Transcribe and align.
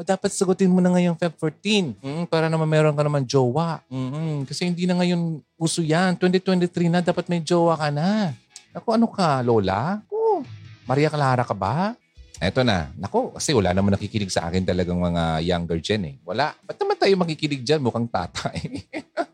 O 0.00 0.04
dapat 0.08 0.32
sagutin 0.32 0.72
mo 0.72 0.80
na 0.80 0.96
ngayong 0.96 1.12
Feb 1.12 1.36
14 1.36 1.92
mm, 2.00 2.24
para 2.32 2.48
naman 2.48 2.64
meron 2.64 2.96
ka 2.96 3.04
naman 3.04 3.20
jowa. 3.28 3.84
Mm, 3.92 4.48
kasi 4.48 4.64
hindi 4.64 4.88
na 4.88 4.96
ngayon 4.96 5.44
uso 5.60 5.84
yan. 5.84 6.16
2023 6.16 6.88
na, 6.88 7.04
dapat 7.04 7.28
may 7.28 7.44
jowa 7.44 7.76
ka 7.76 7.92
na. 7.92 8.32
Ako, 8.72 8.96
ano 8.96 9.04
ka, 9.12 9.44
Lola? 9.44 10.00
Oh, 10.08 10.40
Maria 10.88 11.12
Clara 11.12 11.44
ka 11.44 11.52
ba? 11.52 11.92
Eto 12.40 12.64
na. 12.64 12.88
Nako, 12.96 13.36
kasi 13.36 13.52
wala 13.52 13.76
naman 13.76 13.92
nakikinig 13.92 14.32
sa 14.32 14.48
akin 14.48 14.64
talagang 14.64 14.96
mga 14.96 15.44
younger 15.44 15.76
gen 15.84 16.08
eh. 16.08 16.16
Wala. 16.24 16.56
Ba't 16.64 16.80
naman 16.80 16.96
tayo 16.96 17.12
makikinig 17.20 17.60
dyan? 17.60 17.84
Mukhang 17.84 18.08
tatay. 18.08 18.56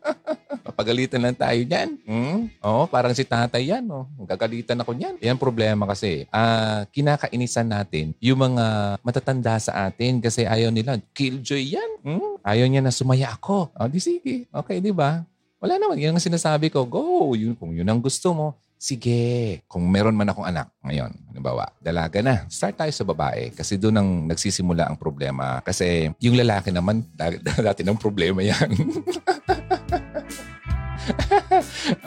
Papagalitan 0.77 1.25
lang 1.25 1.33
tayo 1.33 1.57
dyan. 1.65 1.97
Hmm? 2.05 2.53
Oo, 2.61 2.85
parang 2.85 3.09
si 3.09 3.25
tatay 3.25 3.73
yan. 3.73 3.89
Oh. 3.89 4.05
Gagalitan 4.29 4.77
ako 4.77 4.93
niyan. 4.93 5.17
Yan 5.25 5.41
problema 5.41 5.89
kasi. 5.89 6.29
Ah, 6.29 6.85
kinakainisan 6.93 7.65
natin 7.65 8.13
yung 8.21 8.37
mga 8.37 8.93
matatanda 9.01 9.57
sa 9.57 9.89
atin 9.89 10.21
kasi 10.21 10.45
ayaw 10.45 10.69
nila. 10.69 11.01
Killjoy 11.17 11.73
yan. 11.73 11.91
Hmm? 12.05 12.37
Ayaw 12.45 12.69
niya 12.69 12.85
na 12.85 12.93
sumaya 12.93 13.33
ako. 13.33 13.73
O, 13.73 13.89
di 13.89 13.97
sige. 13.97 14.45
Okay, 14.53 14.77
di 14.77 14.93
ba? 14.93 15.25
Wala 15.57 15.81
naman. 15.81 15.97
Yan 15.97 16.13
ang 16.13 16.21
sinasabi 16.21 16.69
ko. 16.69 16.85
Go. 16.85 17.33
Yun, 17.33 17.57
kung 17.57 17.73
yun 17.73 17.89
ang 17.89 17.97
gusto 17.97 18.37
mo, 18.37 18.53
Sige, 18.77 19.57
kung 19.65 19.89
meron 19.89 20.13
man 20.13 20.29
akong 20.29 20.45
anak 20.45 20.69
ngayon, 20.85 21.09
halimbawa, 21.33 21.65
dalaga 21.81 22.21
na, 22.21 22.45
start 22.45 22.77
tayo 22.77 22.93
sa 22.93 23.09
babae. 23.09 23.49
Kasi 23.49 23.73
doon 23.73 23.97
ang 23.97 24.09
nagsisimula 24.29 24.85
ang 24.85 24.93
problema. 25.01 25.65
Kasi 25.65 26.13
yung 26.21 26.37
lalaki 26.37 26.69
naman, 26.69 27.01
dati 27.65 27.81
ng 27.81 27.97
problema 27.97 28.45
yan. 28.45 28.69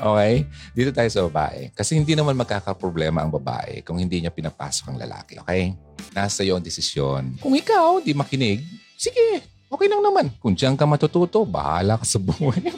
okay? 0.01 0.49
Dito 0.73 0.91
tayo 0.91 1.09
sa 1.13 1.23
babae. 1.29 1.71
Kasi 1.77 1.95
hindi 1.95 2.17
naman 2.17 2.35
magkakaproblema 2.35 3.23
ang 3.23 3.31
babae 3.31 3.85
kung 3.85 4.01
hindi 4.01 4.25
niya 4.25 4.33
pinapasok 4.33 4.91
ang 4.91 4.99
lalaki. 4.99 5.39
Okay? 5.45 5.77
Nasa 6.17 6.43
iyo 6.43 6.57
ang 6.57 6.65
desisyon. 6.65 7.39
Kung 7.39 7.55
ikaw 7.55 8.01
di 8.01 8.17
makinig, 8.17 8.65
sige, 8.97 9.45
okay 9.71 9.87
lang 9.87 10.03
naman. 10.03 10.33
Kung 10.43 10.57
diyan 10.57 10.75
ka 10.75 10.89
matututo, 10.89 11.47
bahala 11.47 12.01
ka 12.01 12.05
sa 12.09 12.19
buhay. 12.19 12.61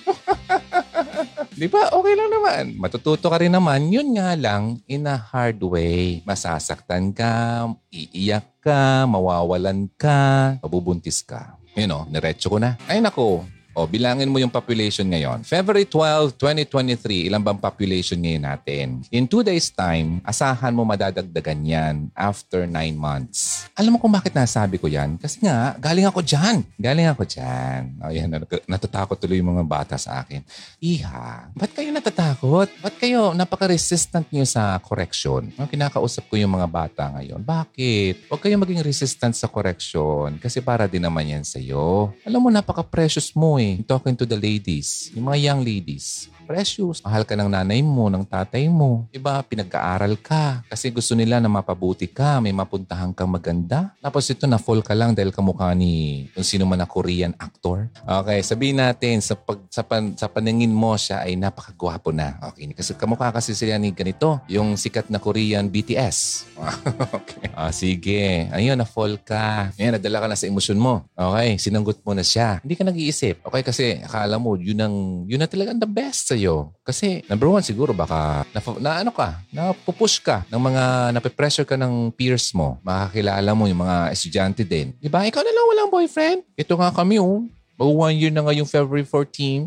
Di 1.52 1.68
ba? 1.68 1.92
Okay 1.92 2.14
lang 2.16 2.30
naman. 2.32 2.64
Matututo 2.80 3.28
ka 3.28 3.36
rin 3.36 3.52
naman. 3.52 3.92
Yun 3.92 4.16
nga 4.16 4.32
lang, 4.34 4.80
in 4.88 5.04
a 5.04 5.14
hard 5.14 5.60
way. 5.60 6.24
Masasaktan 6.24 7.12
ka, 7.12 7.68
iiyak 7.92 8.48
ka, 8.64 9.04
mawawalan 9.04 9.86
ka, 10.00 10.56
mabubuntis 10.64 11.20
ka. 11.20 11.60
Yun 11.76 11.92
o, 11.92 12.00
niretso 12.08 12.48
ko 12.48 12.56
na. 12.56 12.80
Ay 12.88 13.04
nako, 13.04 13.44
o, 13.72 13.88
bilangin 13.88 14.28
mo 14.28 14.36
yung 14.36 14.52
population 14.52 15.08
ngayon. 15.08 15.48
February 15.48 15.88
12, 15.88 16.36
2023, 16.36 17.32
ilan 17.32 17.40
bang 17.40 17.56
population 17.56 18.20
ngayon 18.20 18.44
natin? 18.44 18.86
In 19.08 19.24
two 19.24 19.40
days 19.40 19.72
time, 19.72 20.20
asahan 20.28 20.76
mo 20.76 20.84
madadagdagan 20.84 21.60
yan 21.64 21.94
after 22.12 22.68
nine 22.68 22.92
months. 22.92 23.64
Alam 23.72 23.96
mo 23.96 23.98
kung 23.98 24.12
bakit 24.12 24.36
nasabi 24.36 24.76
ko 24.76 24.92
yan? 24.92 25.16
Kasi 25.16 25.40
nga, 25.40 25.72
galing 25.80 26.04
ako 26.04 26.20
dyan. 26.20 26.60
Galing 26.76 27.08
ako 27.08 27.24
dyan. 27.24 27.96
O 28.04 28.12
yan, 28.12 28.28
natatakot 28.68 29.16
tuloy 29.16 29.40
yung 29.40 29.56
mga 29.56 29.64
bata 29.64 29.94
sa 29.96 30.20
akin. 30.20 30.44
Iha, 30.76 31.48
ba't 31.56 31.72
kayo 31.72 31.88
natatakot? 31.88 32.68
Ba't 32.84 32.96
kayo 33.00 33.32
napaka-resistant 33.32 34.28
niyo 34.28 34.44
sa 34.44 34.76
correction? 34.84 35.48
Kinakausap 35.56 36.28
ko 36.28 36.36
yung 36.36 36.52
mga 36.52 36.68
bata 36.68 37.08
ngayon. 37.16 37.40
Bakit? 37.40 38.28
Huwag 38.28 38.40
kayong 38.44 38.60
maging 38.60 38.84
resistant 38.84 39.32
sa 39.32 39.48
correction 39.48 40.36
kasi 40.36 40.60
para 40.60 40.84
din 40.84 41.00
naman 41.00 41.24
yan 41.24 41.44
sa'yo. 41.46 42.12
Alam 42.28 42.40
mo, 42.44 42.48
napaka-precious 42.52 43.32
mo. 43.32 43.61
Talking 43.86 44.16
to 44.18 44.26
the 44.26 44.38
ladies, 44.38 45.12
yung 45.14 45.30
mga 45.30 45.38
young 45.50 45.60
ladies 45.62 46.32
precious. 46.52 47.00
Mahal 47.00 47.24
ka 47.24 47.32
ng 47.32 47.48
nanay 47.48 47.80
mo, 47.80 48.12
ng 48.12 48.26
tatay 48.26 48.68
mo. 48.68 49.08
Diba? 49.08 49.40
Pinag-aaral 49.40 50.20
ka. 50.20 50.60
Kasi 50.68 50.92
gusto 50.92 51.16
nila 51.16 51.40
na 51.40 51.48
mapabuti 51.48 52.04
ka, 52.10 52.44
may 52.44 52.52
mapuntahan 52.52 53.16
kang 53.16 53.32
maganda. 53.32 53.96
Tapos 54.04 54.28
ito 54.28 54.44
na 54.44 54.60
fall 54.60 54.84
ka 54.84 54.92
lang 54.92 55.16
dahil 55.16 55.32
kamukha 55.32 55.72
ni 55.72 56.28
kung 56.36 56.44
sino 56.44 56.68
man 56.68 56.82
na 56.82 56.88
Korean 56.88 57.32
actor. 57.40 57.88
Okay, 58.04 58.44
sabihin 58.44 58.84
natin 58.84 59.24
sa, 59.24 59.32
pag, 59.32 59.64
sa, 59.72 59.80
pan, 59.80 60.12
sa 60.18 60.28
paningin 60.28 60.74
mo 60.74 60.92
siya 60.98 61.24
ay 61.24 61.38
napakagwapo 61.38 62.12
na. 62.12 62.36
Okay, 62.52 62.68
kasi 62.76 62.92
kamukha 62.98 63.32
kasi 63.32 63.56
sila 63.56 63.80
ni 63.80 63.94
ganito, 63.94 64.42
yung 64.50 64.76
sikat 64.76 65.08
na 65.08 65.16
Korean 65.22 65.72
BTS. 65.72 66.51
okay. 67.18 67.48
Ah, 67.52 67.72
sige. 67.74 68.48
Ayun, 68.54 68.78
na-fall 68.78 69.18
ka. 69.18 69.74
Ayan, 69.76 69.98
nadala 69.98 70.22
ka 70.22 70.26
na 70.30 70.38
sa 70.38 70.48
emosyon 70.48 70.78
mo. 70.78 71.02
Okay, 71.14 71.58
sinanggot 71.58 71.98
mo 72.02 72.14
na 72.14 72.24
siya. 72.24 72.62
Hindi 72.62 72.74
ka 72.78 72.84
nag-iisip. 72.86 73.42
Okay, 73.42 73.62
kasi 73.62 73.84
akala 74.02 74.38
mo, 74.38 74.54
yun 74.54 74.78
ang, 74.78 74.96
yun 75.26 75.40
na 75.42 75.50
talaga 75.50 75.74
the 75.74 75.88
best 75.88 76.30
sa'yo. 76.30 76.70
Kasi 76.86 77.26
number 77.26 77.50
one 77.50 77.64
siguro 77.64 77.90
baka 77.94 78.46
na, 78.54 78.60
na 78.78 78.90
ano 79.02 79.10
ka, 79.10 79.42
na 79.50 79.74
pupush 79.74 80.22
ka 80.22 80.46
ng 80.50 80.62
mga 80.62 80.82
nape-pressure 81.18 81.66
ka 81.66 81.74
ng 81.78 82.14
peers 82.14 82.54
mo. 82.54 82.78
Makakilala 82.86 83.50
mo 83.54 83.66
yung 83.66 83.82
mga 83.82 84.14
estudyante 84.14 84.62
din. 84.62 84.94
Di 84.98 85.10
ba? 85.10 85.26
Ikaw 85.26 85.42
na 85.42 85.52
lang 85.52 85.66
walang 85.70 85.90
boyfriend. 85.90 86.40
Ito 86.54 86.78
nga 86.78 86.94
kami 86.94 87.18
oh. 87.18 87.46
Mag 87.72 87.88
one 87.88 88.14
year 88.14 88.30
na 88.30 88.44
ngayong 88.46 88.68
February 88.68 89.02
14. 89.02 89.66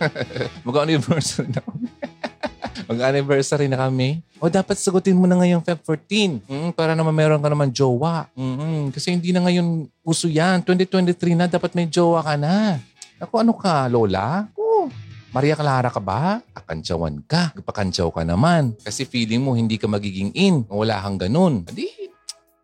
Mag-anniversary 0.66 1.50
na. 1.50 1.64
Mag-anniversary 2.90 3.70
na 3.70 3.86
kami. 3.86 4.18
O 4.42 4.50
dapat 4.50 4.74
sagutin 4.74 5.14
mo 5.14 5.30
na 5.30 5.38
ngayong 5.38 5.62
Feb 5.62 5.78
14 5.86 6.42
mm, 6.42 6.70
para 6.74 6.98
naman 6.98 7.14
meron 7.14 7.38
ka 7.38 7.46
naman 7.46 7.70
jowa. 7.70 8.26
Mm-hmm. 8.34 8.90
Kasi 8.90 9.14
hindi 9.14 9.30
na 9.30 9.46
ngayon 9.46 9.86
uso 10.02 10.26
yan. 10.26 10.66
2023 10.66 11.38
na, 11.38 11.46
dapat 11.46 11.70
may 11.78 11.86
jowa 11.86 12.18
ka 12.26 12.34
na. 12.34 12.82
Ako, 13.22 13.46
ano 13.46 13.54
ka, 13.54 13.86
Lola? 13.86 14.50
Maria 15.30 15.54
Clara 15.54 15.86
ka 15.94 16.02
ba? 16.02 16.42
Kakantsawan 16.50 17.22
ka. 17.22 17.54
Pakantsaw 17.62 18.10
ka 18.10 18.26
naman. 18.26 18.74
Kasi 18.82 19.06
feeling 19.06 19.38
mo 19.38 19.54
hindi 19.54 19.78
ka 19.78 19.86
magiging 19.86 20.34
in. 20.34 20.66
Wala 20.66 20.98
kang 20.98 21.22
ganun. 21.22 21.62
Hindi, 21.70 21.86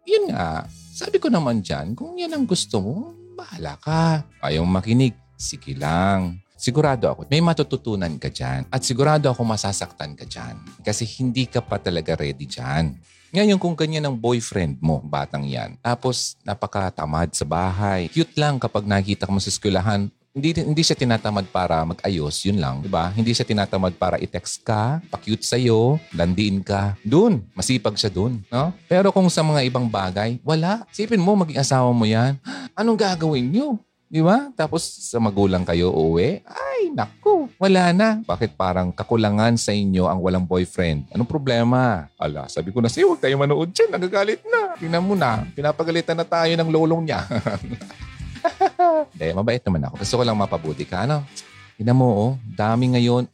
yun 0.03 0.35
nga. 0.35 0.67
Sabi 0.91 1.23
ko 1.23 1.31
naman 1.31 1.63
dyan, 1.63 1.95
kung 1.95 2.19
yan 2.19 2.35
ang 2.35 2.43
gusto 2.43 2.83
mo, 2.83 2.95
bahala 3.39 3.79
ka. 3.79 4.27
Ayaw 4.43 4.67
makinig. 4.67 5.15
Sige 5.39 5.79
lang. 5.79 6.43
Sigurado 6.57 7.05
ako, 7.13 7.29
may 7.29 7.45
matututunan 7.45 8.17
ka 8.17 8.33
dyan. 8.33 8.65
At 8.73 8.81
sigurado 8.81 9.29
ako 9.29 9.45
masasaktan 9.45 10.17
ka 10.17 10.25
dyan. 10.25 10.57
Kasi 10.81 11.05
hindi 11.05 11.45
ka 11.45 11.61
pa 11.61 11.77
talaga 11.77 12.17
ready 12.17 12.49
dyan. 12.49 12.97
Ngayon 13.37 13.61
kung 13.61 13.77
ganyan 13.77 14.09
ang 14.09 14.17
boyfriend 14.17 14.81
mo, 14.81 14.97
batang 15.05 15.45
yan, 15.45 15.77
tapos 15.85 16.41
napakatamad 16.47 17.35
sa 17.37 17.45
bahay, 17.45 18.09
cute 18.09 18.33
lang 18.39 18.57
kapag 18.57 18.89
nakita 18.89 19.29
mo 19.29 19.37
sa 19.43 19.53
eskwelahan, 19.53 20.09
hindi 20.37 20.53
hindi 20.53 20.85
siya 20.85 20.93
tinatamad 20.93 21.49
para 21.49 21.81
mag-ayos, 21.81 22.45
yun 22.45 22.61
lang, 22.61 22.85
'di 22.85 22.93
ba? 22.93 23.09
Hindi 23.09 23.33
siya 23.33 23.49
tinatamad 23.49 23.97
para 23.97 24.21
i-text 24.21 24.61
ka, 24.69 25.01
pa-cute 25.09 25.41
sa 25.41 25.57
iyo, 25.57 25.97
landiin 26.13 26.61
ka. 26.61 26.93
Doon, 27.01 27.41
masipag 27.57 27.97
siya 27.97 28.13
doon, 28.13 28.45
no? 28.53 28.69
Pero 28.85 29.09
kung 29.17 29.33
sa 29.33 29.41
mga 29.41 29.65
ibang 29.65 29.89
bagay, 29.89 30.37
wala. 30.45 30.85
Sipin 30.93 31.25
mo 31.25 31.33
maging 31.41 31.57
asawa 31.57 31.89
mo 31.89 32.05
'yan. 32.05 32.37
Anong 32.79 33.01
gagawin 33.01 33.49
niyo? 33.49 33.81
Di 34.07 34.23
ba? 34.23 34.55
Tapos 34.55 34.87
sa 34.87 35.19
magulang 35.19 35.67
kayo 35.67 35.91
uuwi, 35.91 36.47
ay 36.47 36.95
naku, 36.95 37.51
wala 37.59 37.91
na. 37.91 38.23
Bakit 38.23 38.55
parang 38.55 38.95
kakulangan 38.95 39.59
sa 39.59 39.75
inyo 39.75 40.07
ang 40.07 40.23
walang 40.23 40.47
boyfriend? 40.47 41.11
Anong 41.11 41.27
problema? 41.27 42.07
Ala, 42.15 42.47
sabi 42.47 42.71
ko 42.71 42.79
na 42.79 42.87
sa'yo, 42.87 43.11
huwag 43.11 43.23
tayo 43.23 43.35
manood 43.35 43.75
dyan. 43.75 43.91
Nagagalit 43.91 44.47
na. 44.47 44.79
Tingnan 44.79 45.03
mo 45.03 45.19
na, 45.19 45.43
pinapagalitan 45.51 46.15
na 46.15 46.23
tayo 46.23 46.55
ng 46.55 46.71
lolong 46.71 47.03
niya. 47.03 47.27
Hindi, 49.11 49.27
mabait 49.35 49.63
naman 49.67 49.91
ako. 49.91 49.95
Gusto 49.99 50.15
ko 50.19 50.23
lang 50.23 50.39
mapabuti 50.39 50.87
ka. 50.87 51.03
Ano? 51.03 51.27
Ina 51.75 51.91
mo, 51.91 52.07
oh, 52.07 52.33
dami 52.47 52.95
ngayon. 52.95 53.27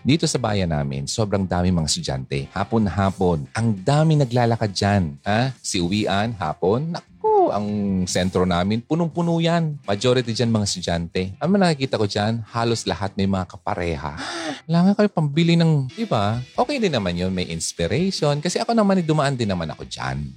Dito 0.00 0.24
sa 0.24 0.40
bayan 0.40 0.72
namin, 0.72 1.04
sobrang 1.04 1.44
dami 1.44 1.68
mga 1.68 1.84
estudyante. 1.92 2.48
Hapon-hapon. 2.56 3.52
Ang 3.52 3.68
dami 3.84 4.16
naglalakad 4.16 4.72
dyan. 4.72 5.20
Ha? 5.28 5.52
Si 5.60 5.84
uwian, 5.84 6.32
hapon. 6.40 6.96
Ang 7.50 7.66
sentro 8.08 8.46
namin, 8.46 8.80
punong-puno 8.80 9.36
yan. 9.42 9.82
Majority 9.84 10.32
dyan 10.32 10.54
mga 10.54 10.66
estudyante. 10.68 11.34
Ano 11.42 11.58
nakikita 11.58 11.98
ko 11.98 12.06
dyan? 12.06 12.46
Halos 12.48 12.86
lahat 12.88 13.12
may 13.18 13.26
mga 13.26 13.44
kapareha. 13.50 14.16
Wala 14.64 14.78
nga 14.86 14.92
kayo 14.96 15.10
pambili 15.12 15.58
ng, 15.58 15.90
di 15.92 16.08
ba? 16.08 16.40
Okay 16.56 16.80
din 16.80 16.94
naman 16.94 17.18
yun, 17.18 17.34
may 17.34 17.50
inspiration. 17.50 18.40
Kasi 18.40 18.62
ako 18.62 18.72
naman, 18.72 19.02
dumaan 19.04 19.36
din 19.36 19.50
naman 19.50 19.68
ako 19.74 19.84
dyan. 19.84 20.32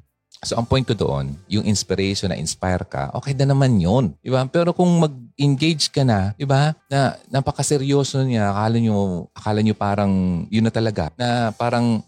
So, 0.46 0.54
ang 0.54 0.70
point 0.70 0.86
ko 0.86 0.94
doon, 0.94 1.34
yung 1.50 1.66
inspiration 1.66 2.30
na 2.30 2.38
inspire 2.38 2.86
ka, 2.86 3.10
okay 3.18 3.34
na 3.34 3.50
naman 3.50 3.82
yun. 3.82 4.14
Diba? 4.22 4.46
Pero 4.54 4.70
kung 4.70 5.02
mag-engage 5.02 5.90
ka 5.90 6.06
na, 6.06 6.38
diba, 6.38 6.78
na 6.94 7.18
napakaseryoso 7.34 8.22
niya, 8.22 8.54
akala 8.54 8.78
nyo, 8.78 9.26
akala 9.34 9.66
nyo 9.66 9.74
parang 9.74 10.46
yun 10.54 10.70
na 10.70 10.74
talaga, 10.74 11.10
na 11.18 11.50
parang 11.58 12.06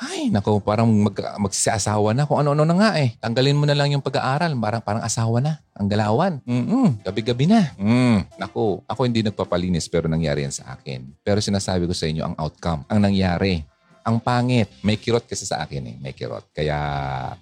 ay, 0.00 0.32
nako, 0.32 0.64
parang 0.64 0.88
mag, 0.88 1.12
magsisasawa 1.12 2.16
na 2.16 2.24
kung 2.24 2.40
ano-ano 2.40 2.64
na 2.64 2.72
nga 2.72 2.90
eh. 2.96 3.12
Tanggalin 3.20 3.60
mo 3.60 3.68
na 3.68 3.76
lang 3.76 3.92
yung 3.92 4.00
pag-aaral. 4.00 4.56
Parang, 4.56 4.80
parang 4.80 5.04
asawa 5.04 5.44
na. 5.44 5.60
Ang 5.76 5.92
galawan. 5.92 6.40
Mm-mm, 6.48 7.04
gabi-gabi 7.04 7.44
na. 7.44 7.76
Mm. 7.76 8.24
Nako, 8.40 8.80
ako 8.88 9.00
hindi 9.04 9.20
nagpapalinis 9.20 9.92
pero 9.92 10.08
nangyari 10.08 10.48
yan 10.48 10.56
sa 10.56 10.72
akin. 10.72 11.04
Pero 11.20 11.44
sinasabi 11.44 11.84
ko 11.84 11.92
sa 11.92 12.08
inyo 12.08 12.24
ang 12.24 12.34
outcome. 12.40 12.88
Ang 12.88 13.12
nangyari, 13.12 13.60
ang 14.00 14.16
pangit. 14.24 14.72
May 14.80 14.96
kirot 14.96 15.28
kasi 15.28 15.44
sa 15.44 15.60
akin 15.68 15.84
eh. 15.84 15.96
May 16.00 16.16
kirot. 16.16 16.48
Kaya, 16.56 16.76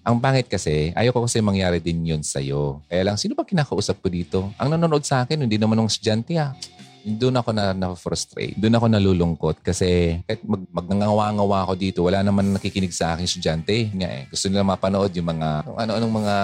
ang 0.02 0.18
pangit 0.18 0.50
kasi, 0.50 0.90
ayoko 0.98 1.22
kasi 1.30 1.38
mangyari 1.38 1.78
din 1.78 2.02
yun 2.02 2.22
sa'yo. 2.26 2.82
Kaya 2.90 3.06
lang, 3.06 3.14
sino 3.14 3.38
ba 3.38 3.46
kinakausap 3.46 4.02
ko 4.02 4.10
dito? 4.10 4.38
Ang 4.58 4.74
nanonood 4.74 5.06
sa 5.06 5.22
akin, 5.22 5.46
hindi 5.46 5.62
naman 5.62 5.78
ng 5.78 5.90
estudyante 5.90 6.34
ah. 6.34 6.58
Doon 7.04 7.38
ako 7.38 7.50
na 7.54 7.76
na-frustrate. 7.76 8.56
Doon 8.58 8.76
ako 8.78 8.86
nalulungkot 8.90 9.56
kasi 9.62 10.20
kahit 10.24 10.42
mag, 10.42 10.62
magngangawa-ngawa 10.70 11.66
ako 11.66 11.72
dito, 11.78 11.98
wala 12.04 12.22
naman 12.22 12.54
nakikinig 12.56 12.94
sa 12.94 13.14
akin 13.14 13.28
estudyante. 13.28 13.92
Nga 13.94 14.08
eh. 14.08 14.22
Gusto 14.30 14.50
nila 14.50 14.66
mapanood 14.66 15.12
yung 15.14 15.28
mga 15.28 15.68
ano-anong 15.68 16.14
mga 16.24 16.36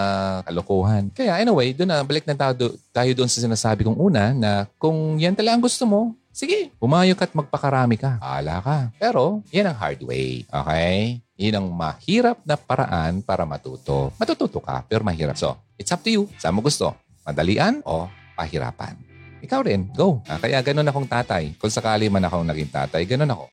kalokohan. 0.46 1.04
Kaya 1.10 1.40
anyway, 1.40 1.74
doon 1.74 1.90
na, 1.90 2.04
balik 2.06 2.24
na 2.24 2.36
tayo, 2.36 2.76
tayo 2.94 3.10
doon 3.16 3.30
sa 3.30 3.42
sinasabi 3.42 3.84
kong 3.84 3.98
una 3.98 4.30
na 4.32 4.68
kung 4.78 5.18
yan 5.18 5.34
talaga 5.34 5.56
ang 5.58 5.64
gusto 5.64 5.84
mo, 5.84 6.14
sige, 6.34 6.74
pumayok 6.82 7.24
at 7.24 7.32
magpakarami 7.32 7.94
ka. 7.94 8.18
Bahala 8.18 8.58
ka. 8.58 8.76
Pero, 8.98 9.40
yan 9.54 9.70
ang 9.70 9.78
hard 9.78 10.02
way. 10.02 10.42
Okay? 10.50 11.22
Yan 11.38 11.62
ang 11.62 11.68
mahirap 11.70 12.42
na 12.42 12.58
paraan 12.58 13.22
para 13.22 13.46
matuto. 13.46 14.10
Matututo 14.18 14.58
ka, 14.58 14.82
pero 14.86 15.06
mahirap. 15.06 15.38
So, 15.38 15.54
it's 15.78 15.94
up 15.94 16.02
to 16.02 16.10
you. 16.10 16.26
Saan 16.38 16.54
mo 16.54 16.62
gusto? 16.62 16.94
Madalian 17.22 17.80
o 17.86 18.10
pahirapan? 18.34 19.13
Ikaw 19.44 19.60
rin, 19.60 19.92
go. 19.92 20.24
Ah, 20.24 20.40
kaya 20.40 20.56
ganun 20.64 20.88
akong 20.88 21.04
tatay. 21.04 21.52
Kung 21.60 21.68
sakali 21.68 22.08
man 22.08 22.24
akong 22.24 22.48
naging 22.48 22.72
tatay, 22.72 23.04
ganun 23.04 23.28
ako. 23.28 23.42